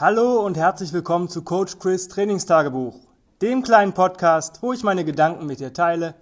Hallo 0.00 0.46
und 0.46 0.56
herzlich 0.56 0.92
willkommen 0.92 1.28
zu 1.28 1.42
Coach 1.42 1.80
Chris 1.80 2.06
Trainingstagebuch, 2.06 2.94
dem 3.42 3.64
kleinen 3.64 3.94
Podcast, 3.94 4.62
wo 4.62 4.72
ich 4.72 4.84
meine 4.84 5.04
Gedanken 5.04 5.44
mit 5.46 5.58
dir 5.58 5.72
teile, 5.72 6.14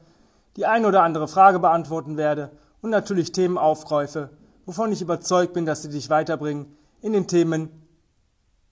die 0.56 0.64
eine 0.64 0.88
oder 0.88 1.02
andere 1.02 1.28
Frage 1.28 1.58
beantworten 1.58 2.16
werde 2.16 2.52
und 2.80 2.88
natürlich 2.88 3.32
Themen 3.32 3.58
aufgreife, 3.58 4.30
wovon 4.64 4.92
ich 4.92 5.02
überzeugt 5.02 5.52
bin, 5.52 5.66
dass 5.66 5.82
sie 5.82 5.90
dich 5.90 6.08
weiterbringen 6.08 6.74
in 7.02 7.12
den 7.12 7.26
Themen 7.26 7.68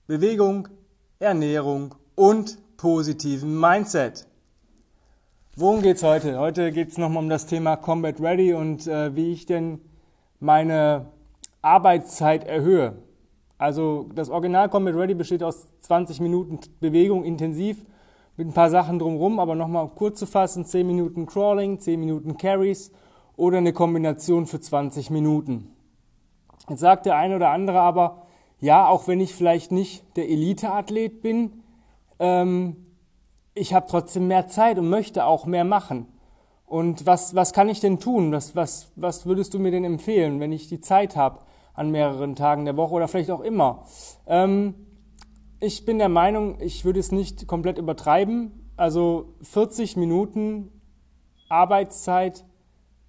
Bewegung, 0.06 0.68
Ernährung 1.18 1.96
und 2.14 2.56
positiven 2.78 3.60
Mindset. 3.60 4.26
Worum 5.54 5.82
geht's 5.82 6.02
heute? 6.02 6.38
Heute 6.38 6.72
geht's 6.72 6.96
nochmal 6.96 7.24
um 7.24 7.28
das 7.28 7.44
Thema 7.44 7.76
Combat 7.76 8.18
Ready 8.22 8.54
und 8.54 8.86
äh, 8.86 9.14
wie 9.14 9.34
ich 9.34 9.44
denn 9.44 9.82
meine 10.40 11.10
Arbeitszeit 11.60 12.44
erhöhe. 12.44 12.94
Also 13.58 14.08
das 14.14 14.30
Original 14.30 14.68
Combat 14.68 14.94
Ready 14.94 15.14
besteht 15.14 15.42
aus 15.42 15.66
20 15.82 16.20
Minuten 16.20 16.58
Bewegung 16.80 17.24
intensiv 17.24 17.84
mit 18.36 18.48
ein 18.48 18.52
paar 18.52 18.70
Sachen 18.70 18.98
drumherum, 18.98 19.38
aber 19.38 19.54
nochmal 19.54 19.88
kurz 19.94 20.18
zu 20.18 20.26
fassen, 20.26 20.64
10 20.64 20.86
Minuten 20.86 21.26
Crawling, 21.26 21.78
10 21.78 22.00
Minuten 22.00 22.36
Carries 22.36 22.90
oder 23.36 23.58
eine 23.58 23.72
Kombination 23.72 24.46
für 24.46 24.60
20 24.60 25.10
Minuten. 25.10 25.70
Jetzt 26.68 26.80
sagt 26.80 27.06
der 27.06 27.16
eine 27.16 27.36
oder 27.36 27.50
andere 27.50 27.80
aber, 27.80 28.22
ja, 28.60 28.88
auch 28.88 29.06
wenn 29.06 29.20
ich 29.20 29.34
vielleicht 29.34 29.70
nicht 29.70 30.04
der 30.16 30.28
Elite-Athlet 30.28 31.22
bin, 31.22 31.62
ähm, 32.18 32.76
ich 33.54 33.72
habe 33.72 33.86
trotzdem 33.88 34.26
mehr 34.26 34.48
Zeit 34.48 34.78
und 34.78 34.88
möchte 34.88 35.26
auch 35.26 35.46
mehr 35.46 35.64
machen. 35.64 36.06
Und 36.66 37.06
was, 37.06 37.34
was 37.34 37.52
kann 37.52 37.68
ich 37.68 37.80
denn 37.80 38.00
tun? 38.00 38.32
Was, 38.32 38.56
was, 38.56 38.90
was 38.96 39.26
würdest 39.26 39.54
du 39.54 39.58
mir 39.58 39.70
denn 39.70 39.84
empfehlen, 39.84 40.40
wenn 40.40 40.50
ich 40.50 40.68
die 40.68 40.80
Zeit 40.80 41.14
habe 41.14 41.40
an 41.74 41.90
mehreren 41.90 42.36
Tagen 42.36 42.64
der 42.64 42.76
Woche 42.76 42.94
oder 42.94 43.08
vielleicht 43.08 43.30
auch 43.30 43.40
immer? 43.40 43.84
Ähm, 44.26 44.74
ich 45.60 45.84
bin 45.84 45.98
der 45.98 46.08
Meinung, 46.08 46.60
ich 46.60 46.84
würde 46.84 47.00
es 47.00 47.12
nicht 47.12 47.46
komplett 47.46 47.78
übertreiben. 47.78 48.70
Also 48.76 49.34
40 49.42 49.96
Minuten 49.96 50.70
Arbeitszeit 51.48 52.44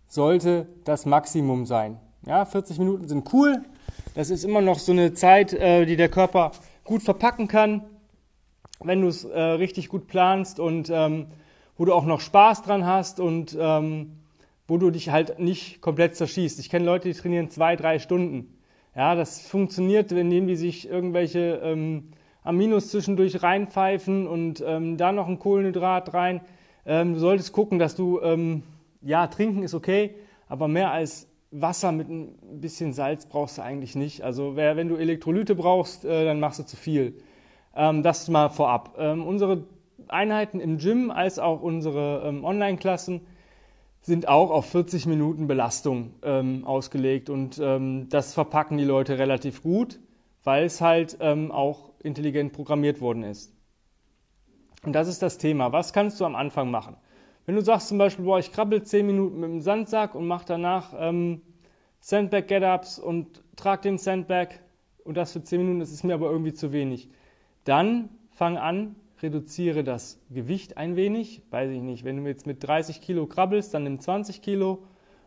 sollte 0.07 0.67
das 0.83 1.05
Maximum 1.05 1.65
sein. 1.65 1.99
Ja, 2.25 2.45
40 2.45 2.79
Minuten 2.79 3.07
sind 3.07 3.33
cool. 3.33 3.63
Das 4.13 4.29
ist 4.29 4.43
immer 4.43 4.61
noch 4.61 4.79
so 4.79 4.91
eine 4.91 5.13
Zeit, 5.13 5.53
äh, 5.53 5.85
die 5.85 5.95
der 5.95 6.09
Körper 6.09 6.51
gut 6.83 7.03
verpacken 7.03 7.47
kann, 7.47 7.83
wenn 8.79 9.01
du 9.01 9.07
es 9.07 9.23
äh, 9.25 9.39
richtig 9.39 9.89
gut 9.89 10.07
planst 10.07 10.59
und 10.59 10.89
ähm, 10.89 11.27
wo 11.77 11.85
du 11.85 11.93
auch 11.93 12.05
noch 12.05 12.21
Spaß 12.21 12.63
dran 12.63 12.85
hast 12.85 13.19
und 13.19 13.57
ähm, 13.59 14.13
wo 14.67 14.77
du 14.77 14.89
dich 14.89 15.09
halt 15.09 15.39
nicht 15.39 15.81
komplett 15.81 16.15
zerschießt. 16.15 16.59
Ich 16.59 16.69
kenne 16.69 16.85
Leute, 16.85 17.07
die 17.07 17.13
trainieren 17.13 17.49
zwei, 17.49 17.75
drei 17.75 17.99
Stunden. 17.99 18.57
Ja, 18.95 19.15
das 19.15 19.47
funktioniert, 19.47 20.11
indem 20.11 20.47
die 20.47 20.55
sich 20.55 20.89
irgendwelche 20.89 21.59
ähm, 21.63 22.05
Aminos 22.43 22.89
zwischendurch 22.89 23.43
reinpfeifen 23.43 24.27
und 24.27 24.63
ähm, 24.65 24.97
da 24.97 25.11
noch 25.11 25.27
ein 25.27 25.39
Kohlenhydrat 25.39 26.13
rein. 26.13 26.41
Ähm, 26.85 27.13
du 27.13 27.19
solltest 27.19 27.51
gucken, 27.51 27.79
dass 27.79 27.95
du, 27.95 28.21
ähm, 28.21 28.63
ja, 29.01 29.27
trinken 29.27 29.63
ist 29.63 29.73
okay, 29.73 30.15
aber 30.47 30.67
mehr 30.67 30.91
als 30.91 31.27
Wasser 31.51 31.91
mit 31.91 32.09
ein 32.09 32.37
bisschen 32.61 32.93
Salz 32.93 33.25
brauchst 33.25 33.57
du 33.57 33.63
eigentlich 33.63 33.95
nicht. 33.95 34.21
Also 34.21 34.55
wer, 34.55 34.75
wenn 34.75 34.87
du 34.87 34.95
Elektrolyte 34.95 35.55
brauchst, 35.55 36.05
äh, 36.05 36.25
dann 36.25 36.39
machst 36.39 36.59
du 36.59 36.63
zu 36.63 36.75
viel. 36.75 37.17
Ähm, 37.75 38.03
das 38.03 38.27
mal 38.29 38.49
vorab. 38.49 38.95
Ähm, 38.97 39.25
unsere 39.25 39.63
Einheiten 40.07 40.59
im 40.59 40.77
Gym 40.77 41.11
als 41.11 41.39
auch 41.39 41.61
unsere 41.61 42.23
ähm, 42.25 42.43
Online-Klassen 42.43 43.21
sind 44.05 44.27
auch 44.27 44.51
auf 44.51 44.67
40 44.67 45.07
Minuten 45.07 45.47
Belastung 45.47 46.13
ähm, 46.21 46.63
ausgelegt 46.63 47.31
und 47.31 47.59
ähm, 47.59 48.07
das 48.09 48.35
verpacken 48.35 48.77
die 48.77 48.83
Leute 48.83 49.17
relativ 49.17 49.63
gut, 49.63 49.99
weil 50.43 50.65
es 50.65 50.79
halt 50.79 51.17
ähm, 51.21 51.51
auch 51.51 51.89
intelligent 52.03 52.53
programmiert 52.53 53.01
worden 53.01 53.23
ist. 53.23 53.51
Und 54.83 54.93
das 54.93 55.07
ist 55.07 55.23
das 55.23 55.39
Thema. 55.39 55.71
Was 55.71 55.91
kannst 55.91 56.21
du 56.21 56.25
am 56.25 56.35
Anfang 56.35 56.69
machen? 56.69 56.97
Wenn 57.47 57.55
du 57.55 57.61
sagst 57.61 57.87
zum 57.87 57.97
Beispiel, 57.97 58.25
boah, 58.25 58.37
ich 58.37 58.51
krabbel 58.51 58.83
10 58.83 59.07
Minuten 59.07 59.39
mit 59.39 59.49
dem 59.49 59.61
Sandsack 59.61 60.13
und 60.13 60.27
mache 60.27 60.45
danach 60.45 60.93
ähm, 60.95 61.41
Sandbag-Get-Ups 62.01 62.99
und 62.99 63.43
trage 63.55 63.81
den 63.81 63.97
Sandbag 63.97 64.49
und 65.03 65.17
das 65.17 65.33
für 65.33 65.41
10 65.41 65.61
Minuten, 65.61 65.79
das 65.79 65.91
ist 65.91 66.03
mir 66.03 66.13
aber 66.13 66.29
irgendwie 66.29 66.53
zu 66.53 66.71
wenig. 66.71 67.09
Dann 67.63 68.09
fang 68.29 68.57
an, 68.57 68.97
reduziere 69.25 69.83
das 69.83 70.21
Gewicht 70.29 70.77
ein 70.77 70.95
wenig. 70.95 71.41
Weiß 71.49 71.71
ich 71.71 71.81
nicht, 71.81 72.05
wenn 72.05 72.23
du 72.23 72.29
jetzt 72.29 72.45
mit 72.45 72.63
30 72.63 73.01
Kilo 73.01 73.25
krabbelst, 73.25 73.73
dann 73.73 73.83
nimm 73.83 73.99
20 73.99 74.41
Kilo. 74.41 74.83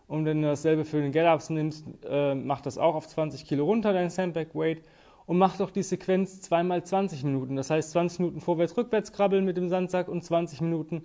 Und 0.06 0.24
wenn 0.24 0.40
du 0.40 0.48
dasselbe 0.48 0.84
für 0.84 1.02
den 1.02 1.12
Get-Ups 1.12 1.50
nimmst, 1.50 1.84
äh, 2.08 2.34
mach 2.34 2.60
das 2.60 2.78
auch 2.78 2.94
auf 2.94 3.08
20 3.08 3.44
Kilo 3.46 3.64
runter, 3.64 3.92
dein 3.92 4.08
Sandbag 4.08 4.54
Weight. 4.54 4.82
Und 5.26 5.36
mach 5.36 5.58
doch 5.58 5.70
die 5.70 5.82
Sequenz 5.82 6.40
zweimal 6.40 6.82
20 6.82 7.24
Minuten. 7.24 7.56
Das 7.56 7.68
heißt 7.68 7.90
20 7.90 8.20
Minuten 8.20 8.40
vorwärts, 8.40 8.76
rückwärts 8.76 9.12
krabbeln 9.12 9.44
mit 9.44 9.56
dem 9.56 9.68
Sandsack 9.68 10.08
und 10.08 10.24
20 10.24 10.62
Minuten 10.62 11.04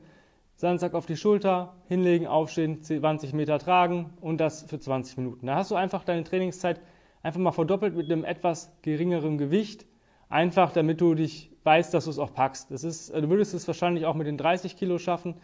Sandsack 0.56 0.94
auf 0.94 1.06
die 1.06 1.18
Schulter, 1.18 1.74
hinlegen, 1.88 2.28
aufstehen, 2.28 2.82
20 2.82 3.34
Meter 3.34 3.60
tragen 3.60 4.12
und 4.22 4.40
das 4.40 4.64
für 4.64 4.80
20 4.80 5.18
Minuten. 5.18 5.48
Da 5.48 5.56
hast 5.56 5.72
du 5.72 5.76
einfach 5.76 6.04
deine 6.04 6.24
Trainingszeit 6.24 6.80
einfach 7.24 7.40
mal 7.40 7.52
verdoppelt 7.52 7.96
mit 7.96 8.12
einem 8.12 8.24
etwas 8.24 8.72
geringeren 8.82 9.38
Gewicht. 9.38 9.86
Einfach 10.34 10.72
damit 10.72 11.00
du 11.00 11.14
dich 11.14 11.52
weißt, 11.64 11.94
dass 11.94 12.06
du 12.06 12.10
es 12.10 12.18
auch 12.18 12.34
packst. 12.34 12.72
Das 12.72 12.84
ist, 12.84 13.14
du 13.14 13.30
würdest 13.30 13.54
es 13.54 13.68
wahrscheinlich 13.68 14.08
auch 14.08 14.16
mit 14.16 14.26
den 14.26 14.36
30 14.36 14.76
Kilo 14.76 14.98
schaffen, 14.98 15.36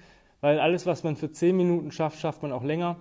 weil 0.41 0.59
alles, 0.59 0.87
was 0.87 1.03
man 1.03 1.15
für 1.15 1.31
10 1.31 1.55
Minuten 1.55 1.91
schafft, 1.91 2.19
schafft 2.19 2.41
man 2.41 2.51
auch 2.51 2.63
länger. 2.63 2.95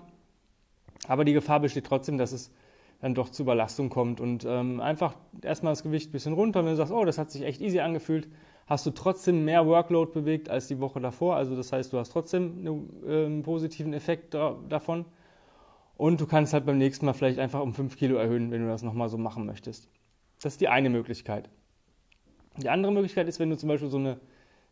Aber 1.07 1.25
die 1.25 1.33
Gefahr 1.33 1.61
besteht 1.61 1.87
trotzdem, 1.87 2.19
dass 2.19 2.33
es 2.33 2.53
dann 3.01 3.15
doch 3.15 3.31
zu 3.31 3.43
Überlastung 3.43 3.89
kommt. 3.89 4.21
Und 4.21 4.45
ähm, 4.47 4.81
einfach 4.81 5.15
erstmal 5.41 5.73
das 5.73 5.83
Gewicht 5.83 6.11
ein 6.11 6.13
bisschen 6.13 6.35
runter. 6.35 6.63
Wenn 6.63 6.73
du 6.73 6.77
sagst, 6.77 6.93
oh, 6.93 7.07
das 7.07 7.17
hat 7.17 7.31
sich 7.31 7.43
echt 7.43 7.63
easy 7.63 7.81
angefühlt, 7.81 8.29
hast 8.67 8.85
du 8.85 8.91
trotzdem 8.91 9.47
mehr 9.47 9.67
Workload 9.67 10.13
bewegt 10.13 10.51
als 10.51 10.69
die 10.69 10.81
Woche 10.81 11.01
davor. 11.01 11.37
Also 11.37 11.57
das 11.57 11.73
heißt, 11.73 11.91
du 11.91 11.99
hast 11.99 12.11
trotzdem 12.11 12.67
einen 13.07 13.41
äh, 13.41 13.43
positiven 13.43 13.95
Effekt 13.95 14.35
da, 14.35 14.59
davon. 14.69 15.07
Und 15.97 16.21
du 16.21 16.27
kannst 16.27 16.53
halt 16.53 16.67
beim 16.67 16.77
nächsten 16.77 17.07
Mal 17.07 17.15
vielleicht 17.15 17.39
einfach 17.39 17.63
um 17.63 17.73
5 17.73 17.97
Kilo 17.97 18.19
erhöhen, 18.19 18.51
wenn 18.51 18.61
du 18.61 18.69
das 18.69 18.83
nochmal 18.83 19.09
so 19.09 19.17
machen 19.17 19.47
möchtest. 19.47 19.89
Das 20.43 20.53
ist 20.53 20.61
die 20.61 20.69
eine 20.69 20.91
Möglichkeit. 20.91 21.49
Die 22.59 22.69
andere 22.69 22.93
Möglichkeit 22.93 23.29
ist, 23.29 23.39
wenn 23.39 23.51
du 23.51 23.57
zum 23.57 23.69
Beispiel 23.69 23.89
so 23.89 23.99
eine 23.99 24.19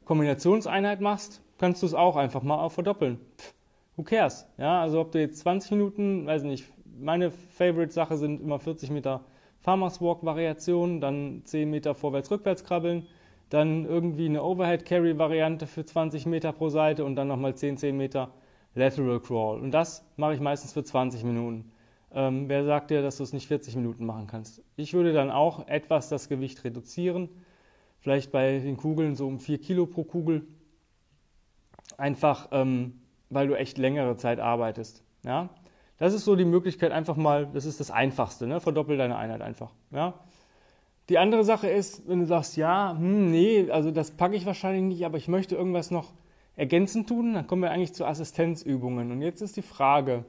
Kombinationseinheit 0.05 1.01
machst, 1.01 1.41
kannst 1.59 1.83
du 1.83 1.87
es 1.87 1.95
auch 1.95 2.17
einfach 2.17 2.43
mal 2.43 2.69
verdoppeln. 2.69 3.19
Pff, 3.39 3.55
who 3.97 4.03
cares? 4.03 4.47
Ja, 4.59 4.81
also 4.81 5.01
ob 5.01 5.13
du 5.13 5.21
jetzt 5.21 5.39
20 5.39 5.71
Minuten, 5.73 6.27
weiß 6.27 6.43
nicht, 6.43 6.65
meine 6.99 7.31
Favorite-Sache 7.31 8.17
sind 8.17 8.41
immer 8.41 8.59
40 8.59 8.91
Meter 8.91 9.23
Farmers 9.61 10.01
Walk-Variation, 10.01 11.01
dann 11.01 11.43
10 11.45 11.71
Meter 11.71 11.95
vorwärts-rückwärts 11.95 12.65
krabbeln, 12.65 13.07
dann 13.51 13.85
irgendwie 13.85 14.27
eine 14.27 14.43
Overhead-Carry-Variante 14.43 15.67
für 15.67 15.85
20 15.85 16.27
Meter 16.27 16.53
pro 16.53 16.69
Seite 16.69 17.05
und 17.05 17.15
dann 17.15 17.29
nochmal 17.29 17.55
10, 17.55 17.77
10 17.77 17.97
Meter 17.97 18.33
Lateral 18.75 19.21
Crawl. 19.21 19.61
Und 19.61 19.71
das 19.71 20.05
mache 20.17 20.35
ich 20.35 20.41
meistens 20.41 20.73
für 20.73 20.83
20 20.83 21.23
Minuten. 21.23 21.71
Ähm, 22.13 22.49
wer 22.49 22.65
sagt 22.65 22.91
dir, 22.91 23.03
dass 23.03 23.19
du 23.19 23.23
es 23.23 23.33
nicht 23.33 23.47
40 23.47 23.77
Minuten 23.77 24.07
machen 24.07 24.27
kannst? 24.27 24.63
Ich 24.77 24.93
würde 24.93 25.13
dann 25.13 25.31
auch 25.31 25.69
etwas 25.69 26.09
das 26.09 26.29
Gewicht 26.29 26.65
reduzieren 26.65 27.29
vielleicht 28.07 28.31
bei 28.31 28.61
den 28.61 28.77
Kugeln 28.77 29.17
so 29.17 29.27
um 29.27 29.41
4 29.41 29.59
Kilo 29.59 29.85
pro 29.85 30.05
Kugel. 30.05 30.47
Einfach, 31.97 32.51
ähm, 32.53 33.01
weil 33.31 33.49
du 33.49 33.59
echt 33.59 33.79
längere 33.79 34.17
Zeit 34.17 34.39
arbeitest. 34.39 35.03
Ja? 35.25 35.49
Das 35.99 36.15
ist 36.15 36.25
so 36.25 36.37
die 36.37 36.45
Möglichkeit, 36.45 36.93
einfach 36.93 37.17
mal, 37.17 37.49
das 37.53 37.65
ist 37.65 37.81
das 37.81 37.91
Einfachste, 37.91 38.47
ne? 38.47 38.61
verdoppel 38.61 38.97
deine 38.97 39.17
Einheit 39.17 39.43
einfach. 39.43 39.73
Ja? 39.91 40.15
Die 41.09 41.19
andere 41.19 41.43
Sache 41.43 41.69
ist, 41.69 42.09
wenn 42.09 42.21
du 42.21 42.27
sagst, 42.27 42.57
ja, 42.57 42.95
hm, 42.97 43.33
nee, 43.33 43.69
also 43.73 43.91
das 43.91 44.13
packe 44.13 44.37
ich 44.37 44.47
wahrscheinlich 44.47 44.85
nicht, 44.85 45.05
aber 45.05 45.19
ich 45.19 45.27
möchte 45.27 45.57
irgendwas 45.57 45.91
noch 45.91 46.13
ergänzend 46.55 47.09
tun, 47.09 47.35
dann 47.35 47.49
kommen 47.49 47.63
wir 47.63 47.73
eigentlich 47.73 47.93
zu 47.93 48.05
Assistenzübungen. 48.05 49.11
Und 49.11 49.21
jetzt 49.21 49.43
ist 49.43 49.57
die 49.57 49.63
Frage, 49.63 50.25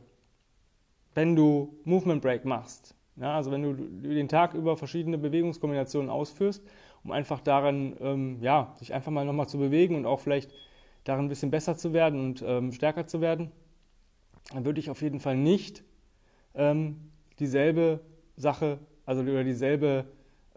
wenn 1.13 1.35
du 1.35 1.77
Movement 1.83 2.23
Break 2.23 2.43
machst, 2.43 2.95
ja, 3.17 3.35
also 3.35 3.51
wenn 3.51 3.61
du 3.61 3.75
den 4.15 4.27
Tag 4.27 4.55
über 4.55 4.77
verschiedene 4.77 5.19
Bewegungskombinationen 5.19 6.09
ausführst, 6.09 6.63
um 7.07 7.13
einfach 7.13 7.39
daran, 7.39 7.95
ähm, 8.01 8.37
ja, 8.41 8.73
sich 8.77 8.93
einfach 8.93 9.13
mal 9.13 9.23
nochmal 9.23 9.47
zu 9.47 9.57
bewegen 9.57 9.95
und 9.95 10.05
auch 10.05 10.19
vielleicht 10.19 10.51
darin 11.05 11.25
ein 11.25 11.29
bisschen 11.29 11.51
besser 11.51 11.77
zu 11.77 11.93
werden 11.93 12.19
und 12.19 12.43
ähm, 12.45 12.73
stärker 12.73 13.07
zu 13.07 13.21
werden, 13.21 13.49
dann 14.53 14.65
würde 14.65 14.81
ich 14.81 14.89
auf 14.89 15.01
jeden 15.01 15.21
Fall 15.21 15.37
nicht 15.37 15.85
ähm, 16.53 16.97
dieselbe 17.39 18.01
Sache, 18.35 18.79
also 19.05 19.21
oder 19.21 19.45
dieselbe 19.45 20.03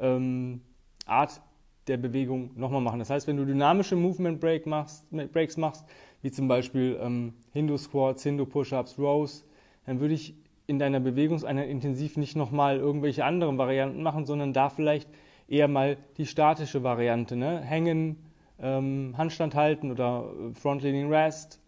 ähm, 0.00 0.60
Art 1.06 1.40
der 1.86 1.98
Bewegung 1.98 2.50
nochmal 2.56 2.80
machen. 2.80 2.98
Das 2.98 3.10
heißt, 3.10 3.28
wenn 3.28 3.36
du 3.36 3.46
dynamische 3.46 3.94
Movement 3.94 4.40
Break 4.40 4.66
machst, 4.66 5.08
Breaks 5.10 5.56
machst, 5.56 5.86
wie 6.20 6.32
zum 6.32 6.48
Beispiel 6.48 6.98
ähm, 7.00 7.32
Hindu 7.52 7.76
Squats, 7.78 8.24
Hindu 8.24 8.44
Push-Ups, 8.44 8.98
Rows, 8.98 9.46
dann 9.86 10.00
würde 10.00 10.14
ich 10.14 10.34
in 10.66 10.80
deiner 10.80 10.98
Bewegungseinheit 10.98 11.68
intensiv 11.68 12.16
nicht 12.16 12.34
nochmal 12.34 12.78
irgendwelche 12.78 13.24
anderen 13.24 13.56
Varianten 13.56 14.02
machen, 14.02 14.26
sondern 14.26 14.52
da 14.52 14.68
vielleicht 14.68 15.08
eher 15.50 15.68
mal 15.68 15.98
die 16.16 16.26
statische 16.26 16.82
Variante. 16.82 17.36
Ne? 17.36 17.60
Hängen, 17.60 18.16
ähm, 18.58 19.14
Handstand 19.18 19.54
halten 19.54 19.90
oder 19.90 20.24
äh, 20.24 20.54
Frontleaning 20.54 21.12
Rest, 21.12 21.60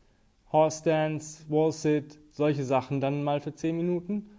Horse 0.53 0.79
Stance, 0.81 1.45
Wall 1.51 1.73
Sit, 1.73 2.19
solche 2.31 2.65
Sachen 2.65 3.01
dann 3.01 3.25
mal 3.25 3.41
für 3.41 3.55
10 3.55 3.77
Minuten. 3.77 4.31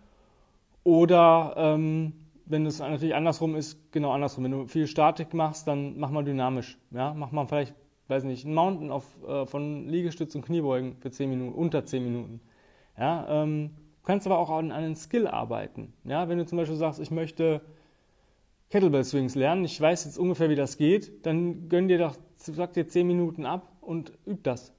Oder 0.83 1.53
ähm, 1.57 2.13
wenn 2.45 2.65
es 2.65 2.79
natürlich 2.79 3.15
andersrum 3.15 3.55
ist, 3.55 3.91
genau 3.91 4.11
andersrum. 4.11 4.45
Wenn 4.45 4.51
du 4.51 4.67
viel 4.67 4.87
Statik 4.87 5.33
machst, 5.33 5.67
dann 5.67 5.97
mach 5.97 6.09
mal 6.09 6.23
dynamisch. 6.23 6.77
Ja, 6.91 7.13
mach 7.13 7.31
mal 7.31 7.45
vielleicht, 7.47 7.75
weiß 8.07 8.23
nicht, 8.25 8.45
einen 8.45 8.55
Mountain 8.55 8.91
auf, 8.91 9.05
äh, 9.27 9.45
von 9.45 9.87
Liegestütz 9.87 10.35
und 10.35 10.45
Kniebeugen 10.45 10.95
für 10.97 11.11
10 11.11 11.29
Minuten, 11.29 11.53
unter 11.53 11.83
10 11.85 12.03
Minuten. 12.03 12.41
Ja, 12.97 13.43
ähm, 13.43 13.71
du 14.01 14.05
kannst 14.05 14.27
aber 14.27 14.37
auch 14.37 14.49
an, 14.49 14.71
an 14.71 14.95
Skill 14.95 15.27
arbeiten. 15.27 15.93
Ja, 16.03 16.29
wenn 16.29 16.37
du 16.37 16.45
zum 16.45 16.57
Beispiel 16.57 16.77
sagst, 16.77 16.99
ich 16.99 17.11
möchte 17.11 17.61
Kettlebell 18.73 19.03
Swings 19.03 19.35
lernen, 19.35 19.65
ich 19.65 19.79
weiß 19.79 20.05
jetzt 20.05 20.17
ungefähr, 20.17 20.49
wie 20.49 20.55
das 20.55 20.77
geht, 20.77 21.27
dann 21.27 21.69
gönn 21.69 21.87
dir 21.87 21.99
doch, 21.99 22.17
sag 22.37 22.73
dir 22.73 22.87
10 22.87 23.05
Minuten 23.05 23.45
ab 23.45 23.71
und 23.81 24.13
üb 24.25 24.41
das. 24.41 24.73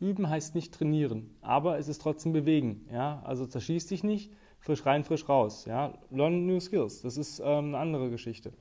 Üben 0.00 0.28
heißt 0.28 0.54
nicht 0.54 0.74
trainieren, 0.74 1.34
aber 1.40 1.78
es 1.78 1.88
ist 1.88 2.02
trotzdem 2.02 2.34
bewegen. 2.34 2.86
Ja, 2.92 3.22
also 3.24 3.46
zerschieß 3.46 3.86
dich 3.86 4.04
nicht, 4.04 4.30
frisch 4.60 4.84
rein, 4.84 5.02
frisch 5.02 5.26
raus. 5.30 5.64
Ja, 5.64 5.94
learn 6.10 6.44
new 6.44 6.60
skills. 6.60 7.00
Das 7.00 7.16
ist 7.16 7.40
ähm, 7.40 7.68
eine 7.68 7.78
andere 7.78 8.10
Geschichte. 8.10 8.52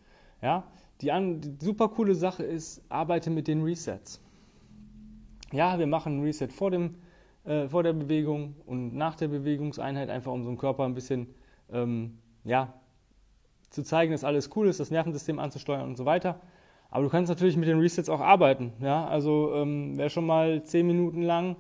Ja, 0.42 0.64
die, 1.02 1.12
an, 1.12 1.42
die 1.42 1.58
super 1.60 1.90
coole 1.90 2.16
Sache 2.16 2.44
ist, 2.44 2.82
arbeite 2.88 3.30
mit 3.30 3.50
den 3.50 3.64
Resets. 3.64 4.22
Ja, 5.52 5.78
wir 5.80 5.88
machen 5.88 6.20
ein 6.20 6.24
Reset 6.24 6.48
vor 6.48 6.72
dem 6.72 6.96
äh, 7.44 7.68
vor 7.68 7.84
der 7.84 7.92
Bewegung 7.92 8.56
und 8.66 8.96
nach 8.96 9.16
der 9.16 9.28
Bewegungseinheit, 9.28 10.10
einfach 10.10 10.32
um 10.32 10.44
so 10.44 10.48
einen 10.48 10.58
Körper 10.58 10.86
ein 10.86 10.94
bisschen 10.94 11.28
ähm, 11.74 12.20
ja, 12.46 12.74
zu 13.78 13.84
zeigen, 13.84 14.12
dass 14.12 14.24
alles 14.24 14.50
cool 14.56 14.68
ist, 14.68 14.80
das 14.80 14.90
Nervensystem 14.90 15.38
anzusteuern 15.38 15.88
und 15.88 15.98
so 15.98 16.06
weiter. 16.06 16.40
Aber 16.90 17.04
du 17.04 17.10
kannst 17.12 17.30
natürlich 17.30 17.58
mit 17.58 17.68
den 17.68 17.80
Resets 17.80 18.10
auch 18.10 18.22
arbeiten. 18.22 18.74
Ja? 18.82 19.06
Also 19.06 19.54
ähm, 19.54 19.94
wer 19.98 20.10
schon 20.10 20.26
mal 20.26 20.64
10 20.64 20.88
Minuten 20.88 21.22
lang 21.22 21.58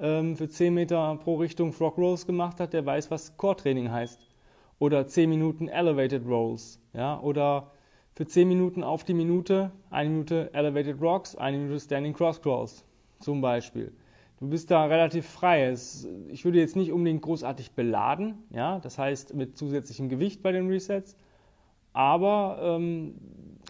ähm, 0.00 0.36
für 0.36 0.48
10 0.48 0.74
Meter 0.74 1.16
pro 1.22 1.36
Richtung 1.36 1.72
Frog 1.72 1.96
Rolls 1.96 2.26
gemacht 2.26 2.58
hat, 2.58 2.72
der 2.72 2.84
weiß, 2.84 3.12
was 3.12 3.36
Core-Training 3.36 3.92
heißt. 3.92 4.20
Oder 4.80 5.06
10 5.06 5.30
Minuten 5.30 5.68
Elevated 5.68 6.26
Rolls. 6.26 6.80
Ja? 6.92 7.20
Oder 7.20 7.70
für 8.14 8.26
10 8.26 8.48
Minuten 8.48 8.82
auf 8.82 9.04
die 9.04 9.14
Minute, 9.14 9.70
eine 9.90 10.10
Minute 10.10 10.50
Elevated 10.52 11.00
Rocks, 11.00 11.36
eine 11.36 11.56
Minute 11.56 11.78
Standing 11.78 12.14
Cross 12.14 12.42
Crawls 12.42 12.84
zum 13.20 13.40
Beispiel. 13.40 13.92
Du 14.40 14.48
bist 14.48 14.72
da 14.72 14.86
relativ 14.86 15.26
frei. 15.26 15.72
Ich 16.28 16.44
würde 16.44 16.58
jetzt 16.58 16.74
nicht 16.74 16.90
unbedingt 16.90 17.22
großartig 17.22 17.72
beladen, 17.72 18.38
ja, 18.50 18.80
das 18.80 18.98
heißt 18.98 19.34
mit 19.34 19.56
zusätzlichem 19.56 20.08
Gewicht 20.08 20.42
bei 20.42 20.50
den 20.50 20.66
Resets, 20.66 21.16
aber 21.92 22.58
ähm, 22.62 23.14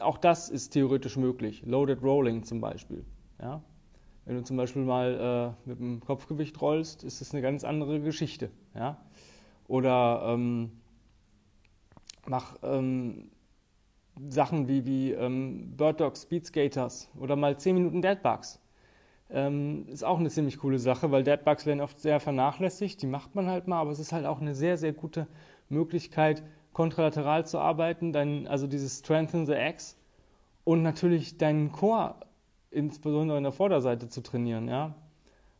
auch 0.01 0.19
das 0.19 0.49
ist 0.49 0.71
theoretisch 0.71 1.17
möglich. 1.17 1.63
Loaded 1.65 2.03
Rolling 2.03 2.43
zum 2.43 2.61
Beispiel. 2.61 3.05
Ja. 3.41 3.63
Wenn 4.25 4.37
du 4.37 4.45
zum 4.45 4.57
Beispiel 4.57 4.83
mal 4.83 5.57
äh, 5.67 5.69
mit 5.69 5.81
dem 5.81 6.01
Kopfgewicht 6.01 6.61
rollst, 6.61 7.05
ist 7.05 7.21
das 7.21 7.33
eine 7.33 7.43
ganz 7.43 7.65
andere 7.65 8.01
Geschichte. 8.01 8.51
Ja. 8.75 8.99
Oder 9.67 10.23
ähm, 10.27 10.73
mach 12.27 12.57
ähm, 12.63 13.31
Sachen 14.29 14.69
wie, 14.69 14.85
wie 14.85 15.13
ähm, 15.13 15.77
Bird 15.77 16.01
Dog 16.01 16.17
Speed 16.17 16.47
Skaters 16.47 17.11
oder 17.19 17.37
mal 17.37 17.59
10 17.59 17.75
Minuten 17.75 18.03
Deadbugs. 18.03 18.61
Ähm, 19.31 19.87
ist 19.89 20.05
auch 20.05 20.19
eine 20.19 20.29
ziemlich 20.29 20.59
coole 20.59 20.79
Sache, 20.79 21.11
weil 21.13 21.23
Deadbugs 21.23 21.65
werden 21.65 21.81
oft 21.81 22.01
sehr 22.01 22.21
vernachlässigt. 22.21 23.01
Die 23.01 23.07
macht 23.07 23.35
man 23.35 23.47
halt 23.47 23.69
mal, 23.69 23.81
aber 23.81 23.93
es 23.93 24.01
ist 24.01 24.13
halt 24.13 24.27
auch 24.27 24.41
eine 24.41 24.55
sehr, 24.55 24.77
sehr 24.77 24.93
gute 24.93 25.29
Möglichkeit, 25.69 26.43
kontralateral 26.73 27.47
zu 27.47 27.59
arbeiten, 27.59 28.13
dein, 28.13 28.47
also 28.47 28.67
dieses 28.67 29.01
Strengthen 29.01 29.47
the 29.47 29.55
X 29.55 29.97
und 30.65 30.83
natürlich 30.83 31.39
deinen 31.39 31.73
Core, 31.73 32.15
insbesondere 32.71 33.39
in 33.39 33.45
der 33.45 33.53
Vorderseite, 33.53 34.09
zu 34.09 34.23
trainieren. 34.23 34.69
Ja? 34.69 34.95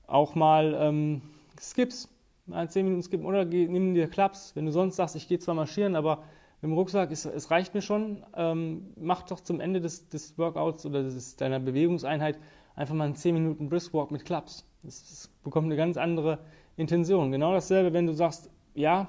Auch 0.07 0.35
mal 0.35 0.77
ähm, 0.79 1.23
Skips, 1.61 2.09
mal 2.47 2.69
10 2.69 2.85
Minuten 2.85 3.03
skippen 3.03 3.27
oder 3.27 3.45
geh, 3.45 3.67
nimm 3.67 3.95
dir 3.95 4.09
Klaps. 4.09 4.55
Wenn 4.55 4.67
du 4.67 4.73
sonst 4.73 4.97
sagst, 4.97 5.17
ich 5.17 5.29
gehe 5.29 5.39
zwar 5.39 5.55
marschieren, 5.55 5.97
aber 5.97 6.23
dem 6.63 6.73
Rucksack, 6.75 7.11
ist, 7.11 7.25
es 7.25 7.51
reicht 7.51 7.75
mir 7.75 7.83
schon, 7.83 8.23
ähm, 8.37 8.93
mach 8.97 9.23
doch 9.23 9.41
zum 9.41 9.61
Ende 9.61 9.81
des, 9.81 10.09
des 10.09 10.37
Workouts 10.37 10.85
oder 10.85 11.03
des, 11.03 11.37
deiner 11.37 11.59
Bewegungseinheit 11.59 12.39
einfach 12.77 12.95
mal 12.95 13.05
einen 13.05 13.15
10 13.15 13.35
Minuten 13.35 13.69
Briskwalk 13.69 14.11
mit 14.11 14.25
Klaps. 14.25 14.67
Das, 14.83 15.09
das, 15.09 15.31
bekommt 15.43 15.67
eine 15.67 15.77
ganz 15.77 15.97
andere 15.97 16.39
Intention. 16.77 17.33
Genau 17.33 17.53
dasselbe, 17.53 17.95
wenn 17.95 18.07
du 18.07 18.13
sagst, 18.13 18.51
ja, 18.75 19.09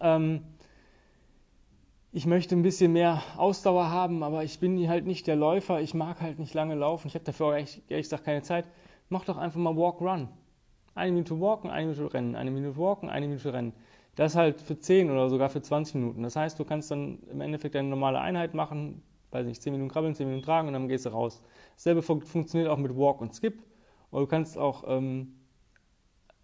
ähm, 0.00 0.42
ich 2.16 2.26
möchte 2.26 2.54
ein 2.54 2.62
bisschen 2.62 2.92
mehr 2.92 3.20
Ausdauer 3.36 3.90
haben, 3.90 4.22
aber 4.22 4.44
ich 4.44 4.60
bin 4.60 4.88
halt 4.88 5.04
nicht 5.04 5.26
der 5.26 5.34
Läufer, 5.34 5.80
ich 5.80 5.94
mag 5.94 6.20
halt 6.20 6.38
nicht 6.38 6.54
lange 6.54 6.76
laufen, 6.76 7.08
ich 7.08 7.16
habe 7.16 7.24
dafür 7.24 7.54
ehrlich, 7.54 7.82
ehrlich 7.88 8.06
gesagt 8.06 8.22
keine 8.24 8.42
Zeit. 8.42 8.66
Mach 9.08 9.24
doch 9.24 9.36
einfach 9.36 9.58
mal 9.58 9.76
Walk-Run. 9.76 10.28
Eine 10.94 11.10
Minute 11.10 11.40
walken, 11.40 11.70
eine 11.70 11.88
Minute 11.88 12.14
rennen, 12.14 12.36
eine 12.36 12.52
Minute 12.52 12.76
walken, 12.76 13.10
eine 13.10 13.26
Minute 13.26 13.52
rennen. 13.52 13.72
Das 14.14 14.36
halt 14.36 14.60
für 14.60 14.78
10 14.78 15.10
oder 15.10 15.28
sogar 15.28 15.48
für 15.48 15.60
20 15.60 15.96
Minuten. 15.96 16.22
Das 16.22 16.36
heißt, 16.36 16.56
du 16.56 16.64
kannst 16.64 16.92
dann 16.92 17.18
im 17.32 17.40
Endeffekt 17.40 17.74
eine 17.74 17.88
normale 17.88 18.20
Einheit 18.20 18.54
machen, 18.54 19.02
weiß 19.32 19.44
nicht, 19.44 19.60
10 19.60 19.72
Minuten 19.72 19.90
krabbeln, 19.90 20.14
10 20.14 20.28
Minuten 20.28 20.44
tragen 20.44 20.68
und 20.68 20.74
dann 20.74 20.86
gehst 20.86 21.06
du 21.06 21.10
raus. 21.10 21.42
Dasselbe 21.74 22.00
fun 22.00 22.22
funktioniert 22.22 22.70
auch 22.70 22.78
mit 22.78 22.96
Walk 22.96 23.20
und 23.20 23.34
Skip. 23.34 23.60
Oder 24.12 24.20
du 24.20 24.26
kannst 24.28 24.56
auch, 24.56 24.84
ähm, 24.86 25.34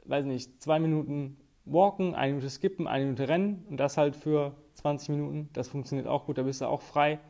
weiß 0.04 0.24
nicht, 0.24 0.60
2 0.60 0.80
Minuten 0.80 1.36
walken, 1.64 2.16
eine 2.16 2.32
Minute 2.32 2.50
skippen, 2.50 2.88
eine 2.88 3.04
Minute 3.04 3.28
rennen 3.28 3.64
und 3.70 3.76
das 3.76 3.96
halt 3.96 4.16
für 4.16 4.56
20 4.80 5.10
Minuten. 5.10 5.48
Das 5.52 5.68
funktioniert 5.68 6.06
auch 6.06 6.26
gut, 6.26 6.38
da 6.38 6.42
bist 6.42 6.60
du 6.60 6.66
auch 6.66 6.82
frei. 6.82 7.20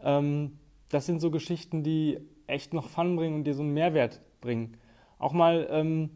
Ähm, 0.00 0.58
das 0.90 1.06
sind 1.06 1.20
so 1.20 1.30
Geschichten, 1.30 1.82
die 1.82 2.20
echt 2.46 2.72
noch 2.72 2.88
Fun 2.88 3.16
bringen 3.16 3.36
und 3.36 3.44
dir 3.44 3.54
so 3.54 3.62
einen 3.62 3.74
Mehrwert 3.74 4.20
bringen. 4.40 4.76
Auch 5.18 5.32
mal 5.32 5.66
ähm, 5.70 6.10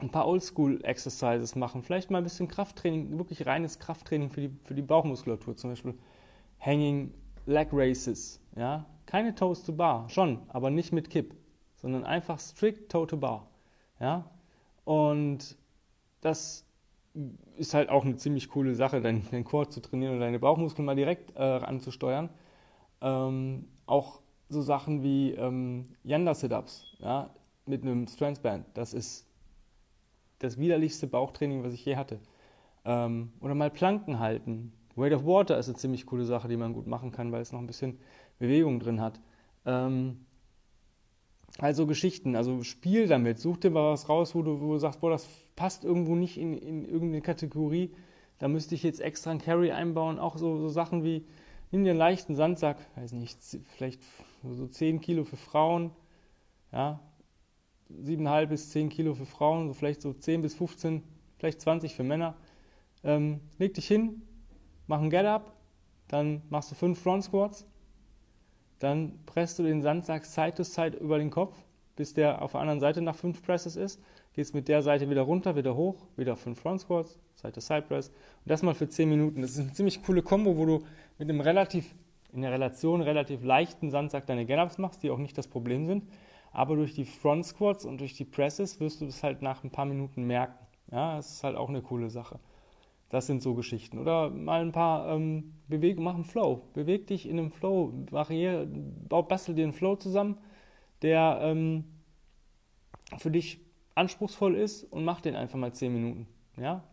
ein 0.00 0.10
paar 0.10 0.26
Oldschool-Exercises 0.26 1.54
machen. 1.54 1.82
Vielleicht 1.82 2.10
mal 2.10 2.18
ein 2.18 2.24
bisschen 2.24 2.48
Krafttraining, 2.48 3.18
wirklich 3.18 3.46
reines 3.46 3.78
Krafttraining 3.78 4.30
für 4.30 4.40
die, 4.42 4.50
für 4.64 4.74
die 4.74 4.82
Bauchmuskulatur. 4.82 5.56
Zum 5.56 5.70
Beispiel 5.70 5.94
Hanging 6.60 7.12
Leg 7.46 7.68
Races. 7.72 8.40
Ja? 8.56 8.86
Keine 9.06 9.34
Toes 9.34 9.62
to 9.64 9.72
Bar, 9.72 10.08
schon, 10.08 10.38
aber 10.48 10.70
nicht 10.70 10.92
mit 10.92 11.10
Kipp, 11.10 11.34
sondern 11.76 12.04
einfach 12.04 12.38
strict 12.38 12.90
Toe 12.90 13.06
to 13.06 13.16
Bar. 13.16 13.48
Ja? 14.00 14.30
Und 14.84 15.56
das 16.20 16.64
ist 17.56 17.74
halt 17.74 17.88
auch 17.88 18.04
eine 18.04 18.16
ziemlich 18.16 18.48
coole 18.48 18.74
Sache, 18.74 19.00
deinen, 19.00 19.28
deinen 19.30 19.44
Core 19.44 19.68
zu 19.68 19.80
trainieren 19.80 20.14
und 20.14 20.20
deine 20.20 20.38
Bauchmuskeln 20.38 20.86
mal 20.86 20.96
direkt 20.96 21.36
äh, 21.36 21.40
anzusteuern. 21.40 22.30
Ähm, 23.00 23.66
auch 23.86 24.20
so 24.48 24.62
Sachen 24.62 25.02
wie 25.02 25.32
ähm, 25.32 25.86
Yanda-Sit-Ups 26.04 26.96
ja, 27.00 27.30
mit 27.66 27.82
einem 27.82 28.06
Strength 28.06 28.42
Band. 28.42 28.66
Das 28.74 28.94
ist 28.94 29.26
das 30.38 30.58
widerlichste 30.58 31.06
Bauchtraining, 31.06 31.62
was 31.62 31.74
ich 31.74 31.84
je 31.84 31.96
hatte. 31.96 32.20
Ähm, 32.84 33.32
oder 33.40 33.54
mal 33.54 33.70
Planken 33.70 34.18
halten. 34.18 34.72
Weight 34.96 35.12
of 35.12 35.24
Water 35.24 35.58
ist 35.58 35.68
eine 35.68 35.78
ziemlich 35.78 36.06
coole 36.06 36.24
Sache, 36.24 36.48
die 36.48 36.56
man 36.56 36.74
gut 36.74 36.86
machen 36.86 37.12
kann, 37.12 37.32
weil 37.32 37.40
es 37.40 37.52
noch 37.52 37.60
ein 37.60 37.66
bisschen 37.66 37.98
Bewegung 38.38 38.80
drin 38.80 39.00
hat. 39.00 39.20
Ähm, 39.64 40.26
also 41.58 41.86
Geschichten, 41.86 42.34
also 42.34 42.62
spiel 42.62 43.06
damit, 43.06 43.38
such 43.38 43.58
dir 43.58 43.70
mal 43.70 43.92
was 43.92 44.08
raus, 44.08 44.34
wo 44.34 44.42
du, 44.42 44.60
wo 44.60 44.72
du 44.72 44.78
sagst, 44.78 45.00
boah, 45.00 45.10
das 45.10 45.28
passt 45.54 45.84
irgendwo 45.84 46.14
nicht 46.14 46.38
in, 46.38 46.56
in 46.56 46.84
irgendeine 46.84 47.20
Kategorie, 47.20 47.92
da 48.38 48.48
müsste 48.48 48.74
ich 48.74 48.82
jetzt 48.82 49.00
extra 49.00 49.30
ein 49.30 49.38
Carry 49.38 49.70
einbauen, 49.70 50.18
auch 50.18 50.36
so, 50.36 50.58
so 50.58 50.68
Sachen 50.68 51.04
wie, 51.04 51.24
nimm 51.70 51.84
dir 51.84 51.90
einen 51.90 51.98
leichten 51.98 52.34
Sandsack, 52.34 52.78
weiß 52.96 53.12
nicht, 53.12 53.38
vielleicht 53.76 54.00
so 54.42 54.66
10 54.66 55.00
Kilo 55.00 55.24
für 55.24 55.36
Frauen, 55.36 55.90
ja, 56.72 57.00
7,5 57.90 58.46
bis 58.46 58.70
10 58.70 58.88
Kilo 58.88 59.14
für 59.14 59.26
Frauen, 59.26 59.68
so 59.68 59.74
vielleicht 59.74 60.00
so 60.00 60.12
10 60.12 60.40
bis 60.40 60.54
15, 60.54 61.02
vielleicht 61.38 61.60
20 61.60 61.94
für 61.94 62.04
Männer. 62.04 62.34
Ähm, 63.04 63.40
leg 63.58 63.74
dich 63.74 63.86
hin, 63.86 64.22
mach 64.86 65.00
ein 65.00 65.10
Get-Up, 65.10 65.52
dann 66.08 66.42
machst 66.48 66.70
du 66.70 66.74
5 66.74 66.98
Front 66.98 67.24
Squats, 67.24 67.66
dann 68.82 69.18
presst 69.26 69.58
du 69.58 69.62
den 69.62 69.82
Sandsack 69.82 70.24
Side 70.24 70.54
to 70.54 70.64
Side 70.64 70.96
über 70.98 71.18
den 71.18 71.30
Kopf, 71.30 71.54
bis 71.96 72.14
der 72.14 72.42
auf 72.42 72.52
der 72.52 72.60
anderen 72.60 72.80
Seite 72.80 73.00
nach 73.00 73.14
5 73.14 73.42
Presses 73.42 73.76
ist, 73.76 74.02
gehst 74.34 74.54
mit 74.54 74.68
der 74.68 74.82
Seite 74.82 75.08
wieder 75.10 75.22
runter, 75.22 75.56
wieder 75.56 75.76
hoch, 75.76 76.06
wieder 76.16 76.36
5 76.36 76.58
Front 76.58 76.80
Squats, 76.80 77.18
Side 77.34 77.52
to 77.52 77.60
Side 77.60 77.82
Press 77.82 78.08
und 78.08 78.50
das 78.50 78.62
mal 78.62 78.74
für 78.74 78.88
10 78.88 79.08
Minuten. 79.08 79.42
Das 79.42 79.52
ist 79.52 79.60
eine 79.60 79.72
ziemlich 79.72 80.02
coole 80.02 80.22
Kombo, 80.22 80.56
wo 80.56 80.66
du 80.66 80.78
mit 81.18 81.28
einem 81.28 81.40
relativ, 81.40 81.94
in 82.32 82.42
der 82.42 82.52
Relation 82.52 83.02
relativ 83.02 83.44
leichten 83.44 83.90
Sandsack 83.90 84.26
deine 84.26 84.46
Get-Ups 84.46 84.78
machst, 84.78 85.02
die 85.02 85.10
auch 85.10 85.18
nicht 85.18 85.36
das 85.36 85.48
Problem 85.48 85.86
sind, 85.86 86.04
aber 86.50 86.76
durch 86.76 86.94
die 86.94 87.04
Front 87.04 87.46
Squats 87.46 87.84
und 87.84 88.00
durch 88.00 88.14
die 88.14 88.24
Presses 88.24 88.80
wirst 88.80 89.00
du 89.00 89.06
das 89.06 89.22
halt 89.22 89.42
nach 89.42 89.62
ein 89.64 89.70
paar 89.70 89.84
Minuten 89.84 90.24
merken. 90.24 90.58
Ja, 90.90 91.16
das 91.16 91.34
ist 91.34 91.44
halt 91.44 91.56
auch 91.56 91.68
eine 91.68 91.82
coole 91.82 92.10
Sache. 92.10 92.38
Das 93.12 93.26
sind 93.26 93.42
so 93.42 93.52
Geschichten. 93.52 93.98
Oder 93.98 94.30
mal 94.30 94.62
ein 94.62 94.72
paar 94.72 95.06
ähm, 95.14 95.52
Bewegungen, 95.68 96.04
mach 96.04 96.14
einen 96.14 96.24
Flow. 96.24 96.62
Beweg 96.72 97.06
dich 97.08 97.28
in 97.28 97.38
einem 97.38 97.50
Flow. 97.50 97.92
Variier, 98.10 98.66
bastel 99.06 99.54
dir 99.54 99.64
einen 99.64 99.74
Flow 99.74 99.96
zusammen, 99.96 100.40
der 101.02 101.40
ähm, 101.42 101.84
für 103.18 103.30
dich 103.30 103.60
anspruchsvoll 103.94 104.54
ist 104.54 104.84
und 104.84 105.04
mach 105.04 105.20
den 105.20 105.36
einfach 105.36 105.58
mal 105.58 105.74
10 105.74 105.92
Minuten. 105.92 106.26
Ja, 106.56 106.84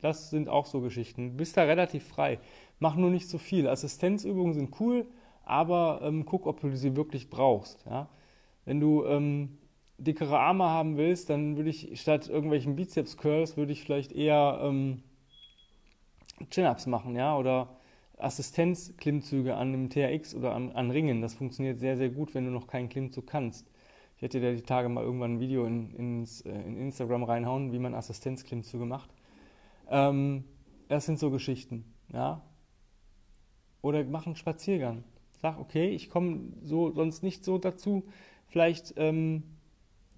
das 0.00 0.30
sind 0.30 0.48
auch 0.48 0.64
so 0.64 0.80
Geschichten. 0.80 1.32
Du 1.32 1.36
bist 1.36 1.58
da 1.58 1.64
relativ 1.64 2.02
frei. 2.08 2.38
Mach 2.78 2.96
nur 2.96 3.10
nicht 3.10 3.28
so 3.28 3.36
viel. 3.36 3.68
Assistenzübungen 3.68 4.54
sind 4.54 4.80
cool, 4.80 5.04
aber 5.44 6.00
ähm, 6.02 6.24
guck, 6.24 6.46
ob 6.46 6.60
du 6.60 6.74
sie 6.78 6.96
wirklich 6.96 7.28
brauchst. 7.28 7.84
Ja? 7.84 8.08
Wenn 8.64 8.80
du 8.80 9.04
ähm, 9.04 9.58
dickere 9.98 10.38
Arme 10.38 10.64
haben 10.64 10.96
willst, 10.96 11.28
dann 11.28 11.58
würde 11.58 11.68
ich 11.68 12.00
statt 12.00 12.26
irgendwelchen 12.26 12.74
Bizeps-Curls, 12.74 13.58
würde 13.58 13.72
ich 13.72 13.82
vielleicht 13.82 14.12
eher 14.12 14.60
ähm, 14.62 15.02
Chin-Ups 16.50 16.86
machen, 16.86 17.16
ja, 17.16 17.36
oder 17.36 17.68
Assistenzklimmzüge 18.18 19.54
an 19.54 19.68
einem 19.68 19.90
TRX 19.90 20.34
oder 20.34 20.54
an, 20.54 20.72
an, 20.72 20.90
Ringen. 20.90 21.22
Das 21.22 21.34
funktioniert 21.34 21.78
sehr, 21.78 21.96
sehr 21.96 22.08
gut, 22.08 22.34
wenn 22.34 22.44
du 22.44 22.50
noch 22.50 22.66
keinen 22.66 22.88
Klimmzug 22.88 23.26
kannst. 23.26 23.66
Ich 24.16 24.22
hätte 24.22 24.40
dir 24.40 24.54
die 24.54 24.62
Tage 24.62 24.88
mal 24.88 25.04
irgendwann 25.04 25.34
ein 25.34 25.40
Video 25.40 25.64
in, 25.64 25.94
ins, 25.94 26.40
äh, 26.40 26.50
in 26.50 26.76
Instagram 26.76 27.22
reinhauen, 27.22 27.72
wie 27.72 27.78
man 27.78 27.94
Assistenzklimmzüge 27.94 28.84
macht. 28.84 29.10
Ähm, 29.90 30.44
das 30.88 31.06
sind 31.06 31.18
so 31.18 31.30
Geschichten. 31.30 31.84
Ja? 32.12 32.42
Oder 33.80 34.04
mach 34.04 34.26
einen 34.26 34.36
Spaziergang. 34.36 35.04
Sag, 35.40 35.60
okay, 35.60 35.90
ich 35.90 36.10
komme 36.10 36.40
so, 36.64 36.90
sonst 36.90 37.22
nicht 37.22 37.44
so 37.44 37.58
dazu, 37.58 38.02
vielleicht 38.48 38.94
ähm, 38.96 39.44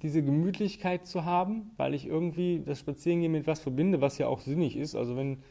diese 0.02 0.22
Gemütlichkeit 0.22 1.06
zu 1.06 1.26
haben, 1.26 1.72
weil 1.76 1.92
ich 1.92 2.06
irgendwie 2.06 2.62
das 2.64 2.78
Spazierengehen 2.78 3.32
mit 3.32 3.46
was 3.46 3.60
verbinde, 3.60 4.00
was 4.00 4.16
ja 4.16 4.28
auch 4.28 4.40
sinnig 4.40 4.76
ist. 4.76 4.94
Also 4.94 5.16
wenn, 5.16 5.42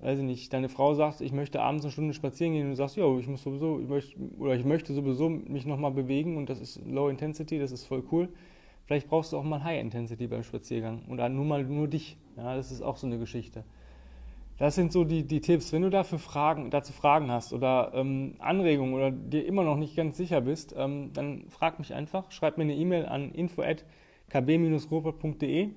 weiß 0.00 0.18
ich 0.18 0.24
nicht, 0.24 0.52
deine 0.52 0.68
Frau 0.68 0.94
sagt, 0.94 1.20
ich 1.20 1.32
möchte 1.32 1.60
abends 1.60 1.84
eine 1.84 1.92
Stunde 1.92 2.14
spazieren 2.14 2.52
gehen 2.52 2.64
und 2.64 2.70
du 2.70 2.76
sagst, 2.76 2.96
ja, 2.96 3.06
ich 3.18 3.28
muss 3.28 3.42
sowieso, 3.42 3.80
ich 3.80 3.88
möchte, 3.88 4.16
oder 4.38 4.54
ich 4.54 4.64
möchte 4.64 4.92
sowieso 4.92 5.28
mich 5.28 5.66
nochmal 5.66 5.90
bewegen 5.90 6.36
und 6.36 6.48
das 6.48 6.60
ist 6.60 6.80
Low 6.86 7.08
Intensity, 7.08 7.58
das 7.58 7.72
ist 7.72 7.84
voll 7.84 8.04
cool. 8.12 8.28
Vielleicht 8.84 9.08
brauchst 9.08 9.32
du 9.32 9.38
auch 9.38 9.42
mal 9.42 9.64
High 9.64 9.80
Intensity 9.80 10.28
beim 10.28 10.44
Spaziergang 10.44 11.02
oder 11.08 11.28
nur 11.28 11.44
mal 11.44 11.64
nur 11.64 11.88
dich. 11.88 12.16
Ja, 12.36 12.54
das 12.54 12.70
ist 12.70 12.82
auch 12.82 12.96
so 12.96 13.06
eine 13.06 13.18
Geschichte. 13.18 13.64
Das 14.58 14.74
sind 14.74 14.92
so 14.92 15.04
die, 15.04 15.24
die 15.24 15.40
Tipps. 15.40 15.72
Wenn 15.72 15.82
du 15.82 15.90
dafür 15.90 16.18
Fragen, 16.18 16.70
dazu 16.70 16.92
Fragen 16.92 17.30
hast 17.30 17.52
oder 17.52 17.92
ähm, 17.94 18.34
Anregungen 18.38 18.94
oder 18.94 19.10
dir 19.10 19.44
immer 19.44 19.64
noch 19.64 19.76
nicht 19.76 19.96
ganz 19.96 20.16
sicher 20.16 20.40
bist, 20.40 20.74
ähm, 20.78 21.10
dann 21.12 21.44
frag 21.48 21.78
mich 21.78 21.92
einfach. 21.94 22.30
Schreib 22.30 22.56
mir 22.56 22.64
eine 22.64 22.74
E-Mail 22.74 23.04
an 23.06 23.32
info@kb-robot.de 23.32 25.70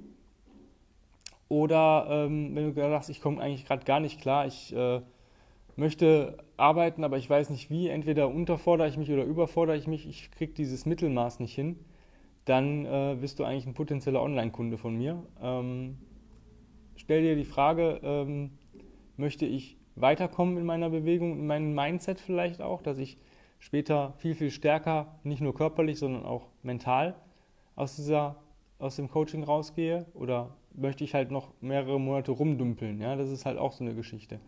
oder 1.50 2.08
ähm, 2.10 2.56
wenn 2.56 2.74
du 2.74 2.80
sagst, 2.80 3.10
ich 3.10 3.22
komme 3.22 3.42
eigentlich 3.42 3.66
gerade 3.66 3.84
gar 3.84 4.00
nicht 4.00 4.22
klar, 4.22 4.46
ich 4.46 4.74
äh, 4.76 5.02
möchte 5.76 6.38
arbeiten, 6.58 7.04
aber 7.04 7.18
ich 7.18 7.30
weiß 7.30 7.50
nicht 7.50 7.70
wie, 7.70 7.90
entweder 7.90 8.30
unterfordere 8.30 8.88
ich 8.88 8.98
mich 8.98 9.12
oder 9.12 9.24
überfordere 9.24 9.76
ich 9.76 9.88
mich, 9.88 10.08
ich 10.08 10.30
kriege 10.32 10.54
dieses 10.54 10.86
Mittelmaß 10.86 11.40
nicht 11.40 11.56
hin, 11.56 11.80
dann 12.46 12.86
äh, 12.86 13.18
bist 13.20 13.40
du 13.40 13.46
eigentlich 13.46 13.66
ein 13.66 13.74
potenzieller 13.74 14.22
Online-Kunde 14.22 14.78
von 14.78 14.96
mir. 14.96 15.26
Ähm, 15.42 15.98
stell 16.96 17.24
dir 17.24 17.36
die 17.36 17.46
Frage, 17.46 18.00
ähm, 18.04 18.52
möchte 19.18 19.46
ich 19.46 19.78
weiterkommen 19.96 20.58
in 20.58 20.66
meiner 20.66 20.90
Bewegung, 20.90 21.34
in 21.34 21.48
meinem 21.48 21.74
Mindset 21.74 22.20
vielleicht 22.20 22.62
auch, 22.62 22.82
dass 22.82 23.00
ich 23.00 23.18
später 23.58 24.14
viel, 24.18 24.36
viel 24.36 24.52
stärker, 24.52 25.20
nicht 25.24 25.42
nur 25.42 25.54
körperlich, 25.54 26.00
sondern 26.00 26.26
auch 26.26 26.48
mental 26.62 27.16
aus, 27.76 27.96
dieser, 27.96 28.38
aus 28.78 28.96
dem 28.96 29.10
Coaching 29.10 29.44
rausgehe? 29.44 30.06
Oder 30.14 30.56
möchte 30.74 31.04
ich 31.04 31.14
halt 31.14 31.32
noch 31.32 31.54
mehrere 31.62 32.00
Monate 32.00 32.32
rumdümpeln? 32.32 33.02
Ja, 33.02 33.16
das 33.16 33.30
ist 33.30 33.46
halt 33.46 33.58
auch 33.58 33.74
so 33.74 33.84
eine 33.84 33.96
Geschichte. 33.96 34.40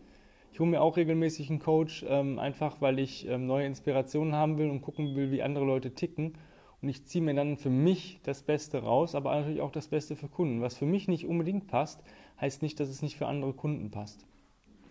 Ich 0.52 0.60
hole 0.60 0.70
mir 0.70 0.82
auch 0.82 0.96
regelmäßig 0.96 1.48
einen 1.48 1.60
Coach, 1.60 2.04
ähm, 2.08 2.38
einfach 2.38 2.80
weil 2.80 2.98
ich 2.98 3.26
ähm, 3.26 3.46
neue 3.46 3.66
Inspirationen 3.66 4.34
haben 4.34 4.58
will 4.58 4.68
und 4.68 4.82
gucken 4.82 5.16
will, 5.16 5.30
wie 5.30 5.42
andere 5.42 5.64
Leute 5.64 5.94
ticken. 5.94 6.34
Und 6.82 6.88
ich 6.88 7.04
ziehe 7.06 7.24
mir 7.24 7.34
dann 7.34 7.56
für 7.56 7.70
mich 7.70 8.20
das 8.24 8.42
Beste 8.42 8.82
raus, 8.82 9.14
aber 9.14 9.34
natürlich 9.34 9.60
auch 9.60 9.70
das 9.70 9.88
Beste 9.88 10.16
für 10.16 10.28
Kunden. 10.28 10.60
Was 10.60 10.76
für 10.76 10.84
mich 10.84 11.08
nicht 11.08 11.26
unbedingt 11.26 11.68
passt, 11.68 12.02
heißt 12.40 12.60
nicht, 12.60 12.80
dass 12.80 12.88
es 12.88 13.02
nicht 13.02 13.16
für 13.16 13.26
andere 13.26 13.54
Kunden 13.54 13.90
passt. 13.90 14.26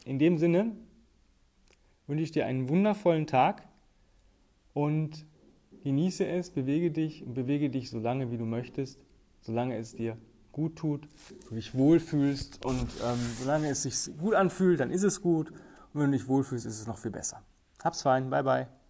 In 0.05 0.17
dem 0.17 0.37
Sinne 0.37 0.75
wünsche 2.07 2.23
ich 2.23 2.31
dir 2.31 2.45
einen 2.45 2.69
wundervollen 2.69 3.27
Tag 3.27 3.67
und 4.73 5.25
genieße 5.83 6.25
es, 6.25 6.49
bewege 6.49 6.91
dich 6.91 7.23
und 7.25 7.33
bewege 7.33 7.69
dich 7.69 7.89
so 7.89 7.99
lange, 7.99 8.31
wie 8.31 8.37
du 8.37 8.45
möchtest, 8.45 8.99
solange 9.41 9.77
es 9.77 9.95
dir 9.95 10.17
gut 10.51 10.75
tut, 10.75 11.07
du 11.49 11.55
dich 11.55 11.73
wohlfühlst 11.75 12.65
und 12.65 12.89
ähm, 13.03 13.19
solange 13.39 13.69
es 13.69 13.83
sich 13.83 14.17
gut 14.17 14.33
anfühlt, 14.33 14.79
dann 14.79 14.91
ist 14.91 15.03
es 15.03 15.21
gut 15.21 15.51
und 15.93 16.01
wenn 16.01 16.11
du 16.11 16.17
dich 16.17 16.27
wohlfühlst, 16.27 16.65
ist 16.65 16.79
es 16.79 16.87
noch 16.87 16.97
viel 16.97 17.11
besser. 17.11 17.41
Hab's 17.83 18.01
fein, 18.01 18.29
bye 18.29 18.43
bye. 18.43 18.80